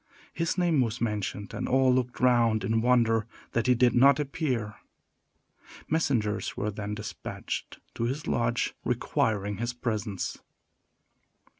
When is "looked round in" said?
1.93-2.81